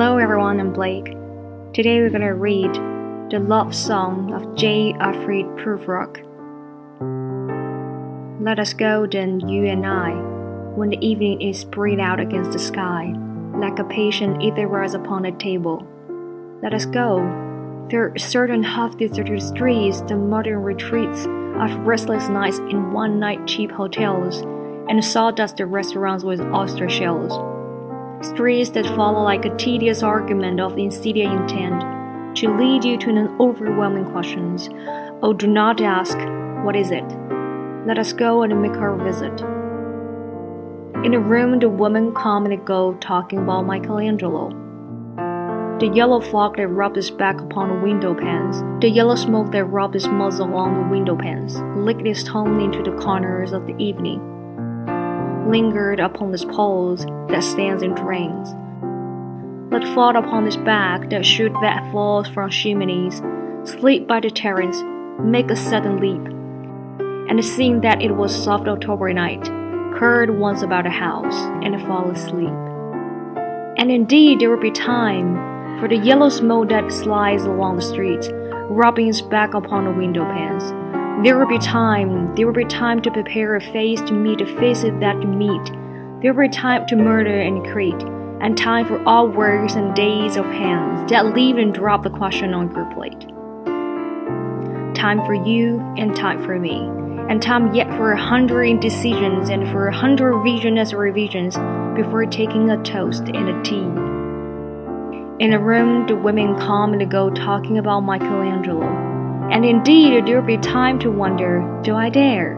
Hello 0.00 0.16
everyone, 0.16 0.60
I'm 0.60 0.72
Blake. 0.72 1.06
Today 1.74 2.00
we're 2.00 2.10
gonna 2.10 2.32
read 2.32 2.72
The 3.32 3.40
Love 3.40 3.74
Song 3.74 4.32
of 4.32 4.54
J. 4.54 4.92
Alfred 4.92 5.44
Prufrock. 5.56 6.18
Let 8.40 8.60
us 8.60 8.74
go 8.74 9.08
then, 9.10 9.40
you 9.48 9.64
and 9.64 9.84
I, 9.84 10.12
when 10.76 10.90
the 10.90 11.04
evening 11.04 11.42
is 11.42 11.58
spread 11.58 11.98
out 11.98 12.20
against 12.20 12.52
the 12.52 12.60
sky, 12.60 13.12
like 13.56 13.80
a 13.80 13.84
patient 13.84 14.40
ether 14.40 14.68
rise 14.68 14.94
upon 14.94 15.24
a 15.24 15.36
table. 15.36 15.84
Let 16.62 16.74
us 16.74 16.86
go 16.86 17.18
through 17.90 18.18
certain 18.18 18.62
half-deserted 18.62 19.42
streets, 19.42 20.02
the 20.02 20.14
modern 20.14 20.62
retreats 20.62 21.26
of 21.26 21.76
restless 21.84 22.28
nights 22.28 22.60
in 22.70 22.92
one-night 22.92 23.48
cheap 23.48 23.72
hotels, 23.72 24.42
and 24.88 25.04
sawdust 25.04 25.58
restaurants 25.58 26.22
with 26.22 26.40
oyster 26.40 26.88
shells 26.88 27.32
streets 28.20 28.70
that 28.70 28.86
follow 28.96 29.22
like 29.22 29.44
a 29.44 29.56
tedious 29.56 30.02
argument 30.02 30.60
of 30.60 30.76
insidious 30.76 31.30
intent 31.30 32.36
to 32.36 32.56
lead 32.56 32.84
you 32.84 32.96
to 32.98 33.10
an 33.10 33.36
overwhelming 33.40 34.04
questions. 34.10 34.68
Oh, 35.22 35.32
do 35.32 35.46
not 35.46 35.80
ask, 35.80 36.16
what 36.64 36.76
is 36.76 36.90
it? 36.90 37.04
Let 37.86 37.98
us 37.98 38.12
go 38.12 38.42
and 38.42 38.60
make 38.60 38.72
our 38.72 38.96
visit. 38.96 39.40
In 41.04 41.12
the 41.12 41.20
room, 41.20 41.58
the 41.60 41.68
woman 41.68 42.12
and 42.16 42.66
go 42.66 42.94
talking 42.94 43.38
about 43.38 43.66
Michelangelo. 43.66 44.50
The 45.78 45.92
yellow 45.94 46.20
fog 46.20 46.56
that 46.56 46.66
rubbed 46.66 46.96
his 46.96 47.10
back 47.10 47.40
upon 47.40 47.68
the 47.68 47.80
window 47.80 48.14
panes, 48.14 48.62
the 48.80 48.90
yellow 48.90 49.14
smoke 49.14 49.52
that 49.52 49.64
rubbed 49.66 49.94
his 49.94 50.08
muzzle 50.08 50.54
on 50.56 50.74
the 50.74 50.88
window 50.90 51.14
panes, 51.14 51.60
licked 51.76 52.04
his 52.04 52.24
tongue 52.24 52.60
into 52.60 52.82
the 52.82 52.96
corners 52.96 53.52
of 53.52 53.66
the 53.66 53.76
evening 53.76 54.37
lingered 55.50 56.00
upon 56.00 56.32
his 56.32 56.44
poles 56.44 57.04
that 57.28 57.42
stands 57.42 57.82
in 57.82 57.94
drains. 57.94 58.54
Let 59.72 59.84
fall 59.94 60.16
upon 60.16 60.44
his 60.44 60.56
back 60.56 61.10
that 61.10 61.24
shoot 61.24 61.52
that 61.62 61.90
falls 61.92 62.28
from 62.28 62.50
chimneys, 62.50 63.22
sleep 63.64 64.06
by 64.06 64.20
the 64.20 64.30
terrace, 64.30 64.82
make 65.20 65.50
a 65.50 65.56
sudden 65.56 66.00
leap. 66.00 66.32
And 67.30 67.44
seeing 67.44 67.80
that 67.82 68.00
it 68.00 68.12
was 68.12 68.34
soft 68.34 68.68
October 68.68 69.12
night, 69.12 69.44
curd 69.98 70.38
once 70.38 70.62
about 70.62 70.84
the 70.84 70.90
house 70.90 71.36
and 71.62 71.80
fall 71.82 72.10
asleep. 72.10 72.54
And 73.76 73.90
indeed 73.90 74.40
there 74.40 74.50
will 74.50 74.60
be 74.60 74.70
time 74.70 75.36
for 75.78 75.88
the 75.88 75.96
yellow 75.96 76.28
smoke 76.28 76.70
that 76.70 76.90
slides 76.92 77.44
along 77.44 77.76
the 77.76 77.82
streets, 77.82 78.28
rubbing 78.70 79.08
its 79.08 79.20
back 79.20 79.54
upon 79.54 79.84
the 79.84 79.92
window 79.92 80.24
panes 80.24 80.72
there 81.24 81.36
will 81.36 81.48
be 81.48 81.58
time, 81.58 82.32
there 82.36 82.46
will 82.46 82.54
be 82.54 82.64
time 82.64 83.02
to 83.02 83.10
prepare 83.10 83.56
a 83.56 83.60
face 83.60 84.00
to 84.02 84.12
meet 84.12 84.38
the 84.38 84.46
faces 84.46 84.92
that 85.00 85.20
you 85.20 85.26
meet. 85.26 85.72
There 86.22 86.32
will 86.32 86.46
be 86.46 86.48
time 86.48 86.86
to 86.86 86.94
murder 86.96 87.40
and 87.40 87.66
create, 87.72 88.00
and 88.40 88.56
time 88.56 88.86
for 88.86 89.02
all 89.02 89.26
works 89.26 89.74
and 89.74 89.96
days 89.96 90.36
of 90.36 90.44
hands 90.44 91.10
that 91.10 91.34
leave 91.34 91.58
and 91.58 91.74
drop 91.74 92.04
the 92.04 92.10
question 92.10 92.54
on 92.54 92.72
your 92.72 92.84
plate. 92.94 93.20
Time 94.94 95.18
for 95.26 95.34
you 95.34 95.80
and 95.96 96.14
time 96.14 96.40
for 96.44 96.56
me, 96.56 96.76
and 97.28 97.42
time 97.42 97.74
yet 97.74 97.88
for 97.96 98.12
a 98.12 98.22
hundred 98.22 98.62
indecisions 98.62 99.48
and 99.48 99.68
for 99.72 99.88
a 99.88 99.96
hundred 99.96 100.40
visions 100.44 100.92
and 100.92 101.00
revisions 101.00 101.56
before 101.96 102.26
taking 102.26 102.70
a 102.70 102.80
toast 102.84 103.24
and 103.24 103.48
a 103.48 103.62
tea. 103.64 103.88
In 105.44 105.52
a 105.52 105.58
room, 105.58 106.06
the 106.06 106.14
women 106.14 106.56
come 106.58 106.92
and 106.92 107.10
go 107.10 107.28
talking 107.28 107.76
about 107.78 108.00
Michelangelo 108.02 109.07
and 109.50 109.64
indeed, 109.64 110.26
there 110.26 110.40
will 110.40 110.46
be 110.46 110.58
time 110.58 110.98
to 111.00 111.10
wonder 111.10 111.80
do 111.82 111.94
I 111.94 112.10
dare? 112.10 112.56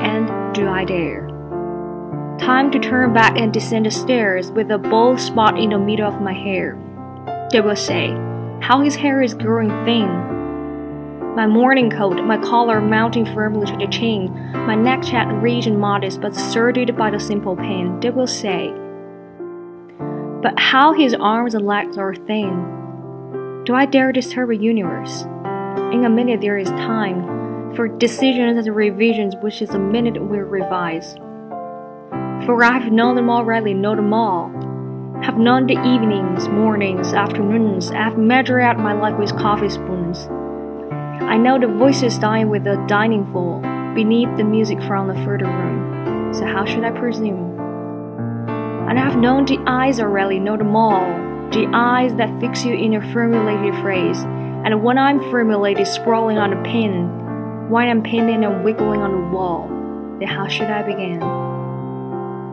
And 0.00 0.54
do 0.54 0.68
I 0.68 0.84
dare? 0.84 1.28
Time 2.38 2.72
to 2.72 2.80
turn 2.80 3.12
back 3.12 3.38
and 3.38 3.52
descend 3.52 3.86
the 3.86 3.90
stairs 3.90 4.50
with 4.50 4.70
a 4.70 4.78
bald 4.78 5.20
spot 5.20 5.56
in 5.58 5.70
the 5.70 5.78
middle 5.78 6.08
of 6.08 6.20
my 6.20 6.32
hair. 6.32 6.76
They 7.52 7.60
will 7.60 7.76
say, 7.76 8.08
How 8.60 8.80
his 8.80 8.96
hair 8.96 9.22
is 9.22 9.34
growing 9.34 9.68
thin. 9.84 10.32
My 11.36 11.46
morning 11.46 11.88
coat, 11.88 12.22
my 12.24 12.38
collar 12.38 12.80
mounting 12.80 13.24
firmly 13.24 13.66
to 13.66 13.76
the 13.76 13.86
chin, 13.86 14.34
my 14.52 14.74
neck 14.74 15.02
chat 15.02 15.32
rich 15.40 15.66
and 15.66 15.78
modest 15.78 16.20
but 16.20 16.32
asserted 16.32 16.96
by 16.96 17.10
the 17.10 17.20
simple 17.20 17.54
pen, 17.54 18.00
they 18.00 18.10
will 18.10 18.26
say. 18.26 18.72
But 20.42 20.58
how 20.58 20.92
his 20.92 21.14
arms 21.14 21.54
and 21.54 21.64
legs 21.64 21.96
are 21.96 22.14
thin. 22.14 23.62
Do 23.64 23.74
I 23.74 23.86
dare 23.86 24.10
disturb 24.10 24.50
a 24.50 24.56
universe? 24.56 25.24
In 25.92 26.06
a 26.06 26.08
minute, 26.08 26.40
there 26.40 26.56
is 26.56 26.70
time 26.70 27.74
for 27.76 27.86
decisions 27.86 28.66
and 28.66 28.74
revisions, 28.74 29.34
which 29.42 29.60
is 29.60 29.68
a 29.74 29.78
minute 29.78 30.14
will 30.14 30.40
revise. 30.40 31.16
For 32.46 32.64
I 32.64 32.78
have 32.78 32.90
known 32.90 33.14
them 33.14 33.28
already, 33.28 33.74
know 33.74 33.94
them 33.94 34.14
all. 34.14 34.48
Have 35.22 35.36
known 35.36 35.66
the 35.66 35.74
evenings, 35.74 36.48
mornings, 36.48 37.12
afternoons. 37.12 37.90
I 37.90 38.04
have 38.04 38.16
measured 38.16 38.62
out 38.62 38.78
my 38.78 38.94
life 38.94 39.18
with 39.18 39.36
coffee 39.36 39.68
spoons. 39.68 40.28
I 41.20 41.36
know 41.36 41.60
the 41.60 41.66
voices 41.66 42.16
dying 42.18 42.48
with 42.48 42.64
the 42.64 42.82
dining 42.88 43.30
full 43.30 43.60
beneath 43.94 44.34
the 44.38 44.44
music 44.44 44.82
from 44.84 45.08
the 45.08 45.24
further 45.26 45.44
room. 45.44 46.32
So 46.32 46.46
how 46.46 46.64
should 46.64 46.84
I 46.84 46.92
presume? 46.92 47.60
And 48.88 48.98
I 48.98 49.02
have 49.04 49.18
known 49.18 49.44
the 49.44 49.58
eyes 49.66 50.00
already, 50.00 50.38
know 50.38 50.56
them 50.56 50.74
all. 50.74 51.04
The 51.50 51.68
eyes 51.74 52.14
that 52.14 52.40
fix 52.40 52.64
you 52.64 52.72
in 52.72 52.94
a 52.94 53.12
formulated 53.12 53.78
phrase 53.82 54.24
and 54.64 54.82
when 54.84 54.96
I'm 54.96 55.18
formulated 55.30 55.86
scrawling 55.88 56.38
on 56.38 56.52
a 56.52 56.62
when 57.68 57.88
I'm 57.88 58.02
painting 58.02 58.44
and 58.44 58.64
wiggling 58.64 59.00
on 59.00 59.12
the 59.12 59.36
wall, 59.36 59.66
then 60.18 60.28
how 60.28 60.46
should 60.46 60.68
I 60.68 60.82
begin? 60.82 61.20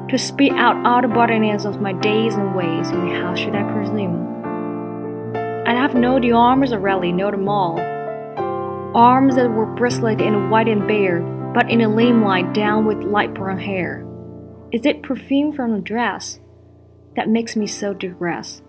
To 0.07 0.17
spit 0.17 0.53
out 0.53 0.83
all 0.87 1.01
the 1.01 1.07
bottlenecks 1.07 1.65
of 1.65 1.81
my 1.81 1.93
days 1.93 2.33
and 2.33 2.55
ways, 2.55 2.89
and 2.89 3.11
how 3.11 3.35
should 3.35 3.53
I 3.53 3.63
presume? 3.73 4.27
And 5.67 5.77
I've 5.77 5.93
known 5.93 6.21
the 6.21 6.31
arms 6.31 6.71
of 6.71 6.81
already, 6.81 7.11
know 7.11 7.29
them 7.29 7.47
all. 7.47 7.79
Arms 8.95 9.35
that 9.35 9.51
were 9.51 9.67
bristled 9.67 10.19
and 10.19 10.49
white 10.49 10.67
and 10.67 10.87
bare, 10.87 11.19
but 11.53 11.69
in 11.69 11.81
a 11.81 11.89
limelight 11.89 12.53
down 12.53 12.85
with 12.85 13.03
light 13.03 13.35
brown 13.35 13.59
hair. 13.59 14.03
Is 14.71 14.85
it 14.85 15.03
perfume 15.03 15.51
from 15.51 15.73
a 15.73 15.79
dress 15.79 16.39
that 17.15 17.29
makes 17.29 17.55
me 17.55 17.67
so 17.67 17.93
distressed? 17.93 18.63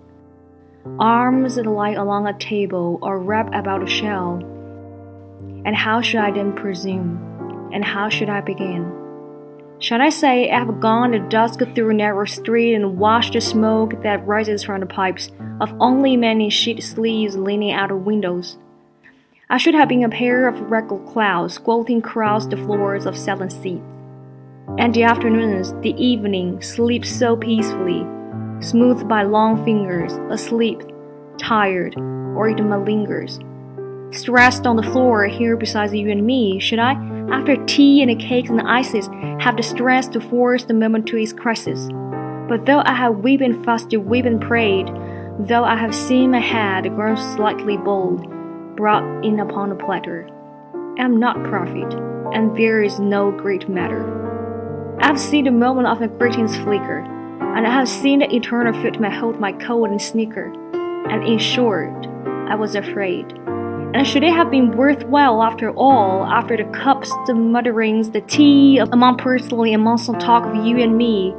Arms 0.98 1.56
that 1.56 1.66
lie 1.66 1.92
along 1.92 2.26
a 2.26 2.38
table 2.38 2.98
or 3.02 3.18
wrap 3.18 3.52
about 3.52 3.82
a 3.82 3.86
shell. 3.86 4.36
And 5.64 5.76
how 5.76 6.00
should 6.00 6.20
I 6.20 6.30
then 6.30 6.54
presume? 6.54 7.70
And 7.72 7.84
how 7.84 8.08
should 8.08 8.30
I 8.30 8.40
begin? 8.40 8.90
Shall 9.78 10.02
I 10.02 10.10
say 10.10 10.50
I 10.50 10.58
have 10.58 10.80
gone 10.80 11.12
the 11.12 11.18
dusk 11.18 11.60
through 11.74 11.94
narrow 11.94 12.24
street 12.24 12.74
and 12.74 12.98
watched 12.98 13.34
the 13.34 13.40
smoke 13.40 14.02
that 14.02 14.26
rises 14.26 14.62
from 14.62 14.80
the 14.80 14.86
pipes 14.86 15.30
of 15.60 15.74
only 15.80 16.16
many 16.16 16.50
sheet 16.50 16.82
sleeves 16.82 17.36
leaning 17.36 17.72
out 17.72 17.90
of 17.90 18.04
windows? 18.04 18.58
I 19.48 19.58
should 19.58 19.74
have 19.74 19.88
been 19.88 20.04
a 20.04 20.08
pair 20.08 20.48
of 20.48 20.70
regal 20.70 20.98
clouds 20.98 21.54
squatting 21.54 21.98
across 21.98 22.46
the 22.46 22.56
floors 22.56 23.06
of 23.06 23.16
silent 23.16 23.52
seats. 23.52 23.82
And 24.78 24.94
the 24.94 25.02
afternoons, 25.02 25.72
the 25.82 25.94
evening, 26.02 26.62
sleep 26.62 27.04
so 27.04 27.36
peacefully 27.36 28.06
smoothed 28.60 29.08
by 29.08 29.22
long 29.22 29.64
fingers, 29.64 30.12
asleep, 30.30 30.82
tired, 31.38 31.94
or 31.96 32.48
it 32.48 32.58
malingers. 32.58 33.44
Stressed 34.14 34.66
on 34.66 34.76
the 34.76 34.82
floor 34.82 35.26
here 35.26 35.56
beside 35.56 35.92
you 35.92 36.10
and 36.10 36.26
me, 36.26 36.58
should 36.58 36.78
I, 36.78 36.94
after 37.30 37.64
tea 37.66 38.02
and 38.02 38.20
cakes 38.20 38.50
and 38.50 38.60
ices, 38.62 39.08
have 39.40 39.56
the 39.56 39.62
strength 39.62 40.10
to 40.12 40.20
force 40.20 40.64
the 40.64 40.74
moment 40.74 41.06
to 41.08 41.16
its 41.16 41.32
crisis? 41.32 41.88
But 42.48 42.66
though 42.66 42.82
I 42.84 42.94
have 42.94 43.18
wept 43.18 43.42
and 43.42 43.64
fasted, 43.64 44.04
wept 44.04 44.26
and 44.26 44.40
prayed, 44.40 44.88
though 45.38 45.64
I 45.64 45.76
have 45.76 45.94
seen 45.94 46.32
my 46.32 46.40
head 46.40 46.94
grown 46.96 47.16
slightly 47.16 47.76
bald, 47.76 48.28
brought 48.76 49.24
in 49.24 49.38
upon 49.38 49.70
a 49.70 49.76
platter, 49.76 50.28
I 50.98 51.04
am 51.04 51.18
not 51.18 51.44
prophet, 51.44 51.94
and 52.34 52.56
there 52.56 52.82
is 52.82 52.98
no 52.98 53.30
great 53.30 53.68
matter. 53.68 54.02
I 55.00 55.06
have 55.06 55.20
seen 55.20 55.44
the 55.44 55.50
moment 55.52 55.86
of 55.86 56.00
the 56.00 56.08
greetings 56.08 56.56
flicker, 56.56 57.06
and 57.56 57.66
I 57.66 57.70
have 57.70 57.88
seen 57.88 58.20
the 58.20 58.34
eternal 58.34 58.72
footman 58.80 59.12
hold 59.12 59.40
my 59.40 59.52
coat 59.52 59.90
and 59.90 60.00
sneaker. 60.00 60.52
And 61.10 61.24
in 61.24 61.38
short, 61.38 62.06
I 62.48 62.54
was 62.54 62.74
afraid. 62.74 63.26
And 63.92 64.06
should 64.06 64.22
it 64.22 64.32
have 64.32 64.52
been 64.52 64.76
worthwhile 64.76 65.42
after 65.42 65.70
all, 65.72 66.24
after 66.24 66.56
the 66.56 66.64
cups, 66.70 67.10
the 67.26 67.34
mutterings, 67.34 68.12
the 68.12 68.20
tea, 68.20 68.78
among 68.78 69.16
personally 69.18 69.72
among 69.72 69.98
some 69.98 70.16
talk 70.18 70.46
of 70.46 70.64
you 70.64 70.78
and 70.78 70.96
me, 70.96 71.34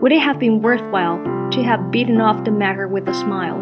would 0.00 0.12
it 0.12 0.22
have 0.22 0.38
been 0.38 0.62
worthwhile 0.62 1.18
to 1.50 1.62
have 1.64 1.90
beaten 1.90 2.20
off 2.20 2.44
the 2.44 2.52
matter 2.52 2.86
with 2.86 3.08
a 3.08 3.14
smile? 3.14 3.58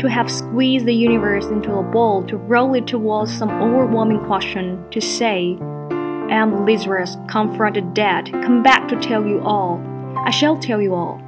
To 0.00 0.08
have 0.10 0.30
squeezed 0.30 0.84
the 0.84 0.94
universe 0.94 1.46
into 1.46 1.72
a 1.72 1.82
ball, 1.82 2.22
to 2.26 2.36
roll 2.36 2.74
it 2.74 2.86
towards 2.86 3.34
some 3.34 3.50
overwhelming 3.62 4.22
question, 4.26 4.84
to 4.90 5.00
say, 5.00 5.56
I 5.60 6.34
am 6.34 6.66
Lazarus, 6.66 7.16
confronted 7.26 7.94
dead, 7.94 8.30
come 8.32 8.62
back 8.62 8.86
to 8.88 9.00
tell 9.00 9.24
you 9.24 9.40
all. 9.40 9.78
I 10.26 10.30
shall 10.30 10.58
tell 10.58 10.82
you 10.82 10.92
all. 10.92 11.20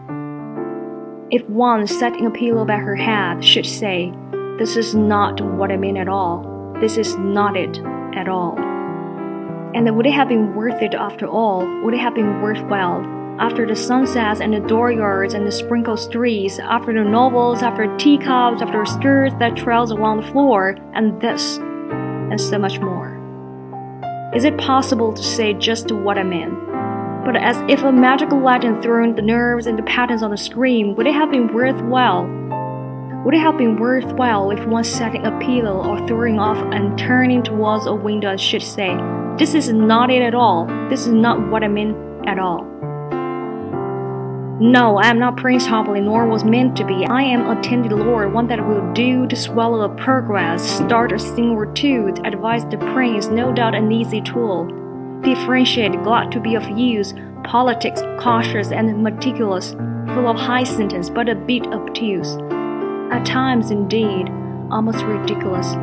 If 1.30 1.48
one 1.48 1.86
setting 1.86 2.26
a 2.26 2.32
pillow 2.32 2.64
by 2.64 2.78
her 2.78 2.96
head 2.96 3.44
should 3.44 3.64
say, 3.64 4.12
This 4.58 4.76
is 4.76 4.92
not 4.92 5.40
what 5.40 5.70
I 5.70 5.76
mean 5.76 5.96
at 5.96 6.08
all, 6.08 6.74
this 6.80 6.96
is 6.96 7.16
not 7.16 7.56
it 7.56 7.78
at 8.16 8.28
all. 8.28 8.58
And 9.72 9.96
would 9.96 10.06
it 10.06 10.14
have 10.14 10.28
been 10.28 10.56
worth 10.56 10.82
it 10.82 10.94
after 10.94 11.28
all? 11.28 11.64
Would 11.84 11.94
it 11.94 12.00
have 12.00 12.16
been 12.16 12.42
worthwhile 12.42 13.04
After 13.38 13.64
the 13.64 13.76
sunsets 13.76 14.40
and 14.40 14.52
the 14.52 14.58
dooryards 14.58 15.32
and 15.32 15.46
the 15.46 15.52
sprinkled 15.52 16.00
streets, 16.00 16.58
after 16.58 16.92
the 16.92 17.08
novels, 17.08 17.62
after 17.62 17.96
teacups, 17.98 18.60
after 18.60 18.84
skirts 18.84 19.36
that 19.38 19.56
trails 19.56 19.92
along 19.92 20.22
the 20.22 20.26
floor, 20.32 20.76
and 20.94 21.20
this, 21.20 21.58
and 21.58 22.40
so 22.40 22.58
much 22.58 22.80
more. 22.80 23.14
Is 24.34 24.42
it 24.42 24.58
possible 24.58 25.12
to 25.12 25.22
say 25.22 25.54
just 25.54 25.92
what 25.92 26.18
I 26.18 26.24
mean? 26.24 26.77
But 27.28 27.36
as 27.36 27.62
if 27.68 27.82
a 27.82 27.92
magical 27.92 28.40
legend 28.40 28.82
thrown 28.82 29.14
the 29.14 29.20
nerves 29.20 29.66
and 29.66 29.78
the 29.78 29.82
patterns 29.82 30.22
on 30.22 30.30
the 30.30 30.38
screen, 30.38 30.94
would 30.94 31.06
it 31.06 31.12
have 31.12 31.30
been 31.30 31.52
worthwhile? 31.52 32.24
Would 33.22 33.34
it 33.34 33.40
have 33.40 33.58
been 33.58 33.76
worthwhile 33.76 34.50
if 34.50 34.66
one 34.66 34.82
setting 34.82 35.26
a 35.26 35.38
pillow 35.38 35.86
or 35.86 36.08
throwing 36.08 36.38
off 36.38 36.56
and 36.72 36.96
turning 36.96 37.42
towards 37.42 37.84
a 37.84 37.94
window 37.94 38.34
should 38.38 38.62
say, 38.62 38.96
This 39.36 39.52
is 39.52 39.68
not 39.70 40.10
it 40.10 40.22
at 40.22 40.34
all, 40.34 40.64
this 40.88 41.02
is 41.02 41.12
not 41.12 41.50
what 41.50 41.62
I 41.62 41.68
mean 41.68 41.94
at 42.26 42.38
all? 42.38 42.64
No, 44.58 44.96
I 44.96 45.08
am 45.08 45.18
not 45.18 45.36
Prince 45.36 45.66
Hopley, 45.66 46.00
nor 46.00 46.26
was 46.26 46.44
meant 46.44 46.76
to 46.76 46.84
be. 46.86 47.04
I 47.04 47.24
am 47.24 47.46
a 47.46 47.60
tender 47.60 47.94
lord, 47.94 48.32
one 48.32 48.46
that 48.46 48.66
will 48.66 48.90
do 48.94 49.26
to 49.26 49.36
swallow 49.36 49.82
a 49.82 49.94
progress, 49.96 50.62
start 50.62 51.12
a 51.12 51.18
thing 51.18 51.50
or 51.50 51.66
two, 51.74 52.10
to 52.10 52.26
advise 52.26 52.64
the 52.64 52.78
prince, 52.78 53.26
no 53.26 53.52
doubt 53.52 53.74
an 53.74 53.92
easy 53.92 54.22
tool. 54.22 54.87
Differentiate, 55.22 56.02
glad 56.02 56.30
to 56.32 56.40
be 56.40 56.54
of 56.54 56.68
use, 56.78 57.12
politics, 57.44 58.02
cautious 58.18 58.70
and 58.70 59.02
meticulous, 59.02 59.72
full 60.14 60.28
of 60.28 60.36
high 60.36 60.64
sentence, 60.64 61.10
but 61.10 61.28
a 61.28 61.34
bit 61.34 61.66
obtuse. 61.66 62.36
At 63.10 63.24
times, 63.24 63.70
indeed, 63.70 64.28
almost 64.70 65.04
ridiculous, 65.04 65.74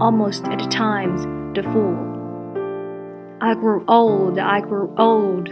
almost 0.00 0.44
at 0.44 0.70
times, 0.70 1.24
the 1.56 1.62
fool. 1.62 1.96
I 3.40 3.54
grew 3.54 3.84
old, 3.88 4.38
I 4.38 4.60
grew 4.60 4.94
old. 4.96 5.50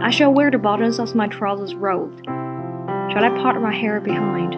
I 0.00 0.10
shall 0.10 0.32
wear 0.32 0.50
the 0.50 0.58
bottoms 0.58 0.98
of 0.98 1.14
my 1.14 1.28
trousers 1.28 1.74
rolled. 1.74 2.20
Shall 2.24 3.24
I 3.24 3.30
part 3.42 3.60
my 3.60 3.74
hair 3.74 4.00
behind? 4.00 4.52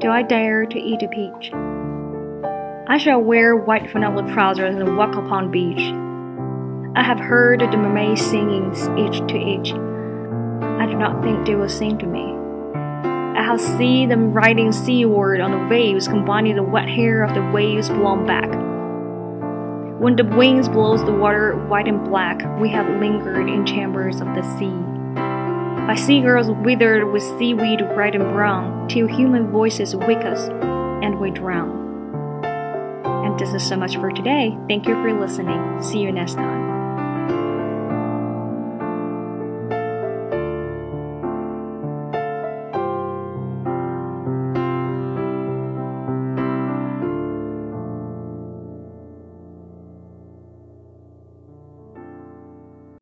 Do 0.00 0.10
I 0.10 0.22
dare 0.22 0.66
to 0.66 0.78
eat 0.78 1.02
a 1.02 1.08
peach? 1.08 1.52
I 2.88 2.98
shall 2.98 3.20
wear 3.20 3.56
white 3.56 3.90
vanilla 3.90 4.22
trousers 4.32 4.74
and 4.74 4.96
walk 4.96 5.14
upon 5.14 5.50
beach. 5.50 5.94
I 6.94 7.02
have 7.02 7.18
heard 7.18 7.60
the 7.60 7.76
mermaids 7.78 8.20
singing 8.20 8.70
each 8.98 9.18
to 9.28 9.38
each. 9.38 9.72
I 9.72 10.84
do 10.84 10.94
not 10.94 11.22
think 11.22 11.46
they 11.46 11.54
will 11.54 11.68
sing 11.68 11.96
to 11.98 12.06
me. 12.06 12.34
I 13.38 13.42
have 13.42 13.62
seen 13.62 14.10
them 14.10 14.34
riding 14.34 14.72
seaward 14.72 15.40
on 15.40 15.52
the 15.52 15.68
waves, 15.68 16.06
combining 16.06 16.56
the 16.56 16.62
wet 16.62 16.88
hair 16.88 17.22
of 17.22 17.34
the 17.34 17.50
waves 17.50 17.88
blown 17.88 18.26
back. 18.26 18.50
When 20.00 20.16
the 20.16 20.24
winds 20.24 20.68
blows 20.68 21.02
the 21.04 21.12
water 21.12 21.56
white 21.66 21.88
and 21.88 22.04
black, 22.04 22.42
we 22.60 22.68
have 22.68 23.00
lingered 23.00 23.48
in 23.48 23.64
chambers 23.64 24.20
of 24.20 24.26
the 24.34 24.42
sea. 24.58 24.76
By 25.86 25.94
seagulls 25.94 26.50
withered 26.50 27.10
with 27.10 27.22
seaweed 27.38 27.80
red 27.96 28.14
and 28.14 28.34
brown, 28.34 28.86
till 28.88 29.06
human 29.06 29.50
voices 29.50 29.96
wake 29.96 30.26
us, 30.26 30.48
and 31.02 31.18
we 31.18 31.30
drown. 31.30 32.44
And 33.24 33.38
this 33.38 33.54
is 33.54 33.66
so 33.66 33.76
much 33.76 33.96
for 33.96 34.10
today. 34.10 34.58
Thank 34.68 34.86
you 34.86 34.94
for 34.96 35.18
listening. 35.18 35.82
See 35.82 36.00
you 36.00 36.12
next 36.12 36.34
time. 36.34 36.71